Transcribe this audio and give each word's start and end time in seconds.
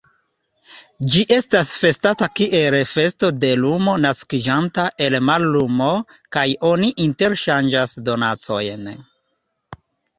Ĝi 1.15 1.25
estas 1.35 1.73
festata 1.81 2.29
kiel 2.39 2.77
festo 2.93 3.31
de 3.43 3.53
lumo 3.61 3.95
naskiĝanta 4.07 4.89
el 5.09 5.21
mallumo, 5.31 5.93
kaj 6.39 6.49
oni 6.75 6.93
interŝanĝas 7.09 7.99
donacojn. 8.11 8.95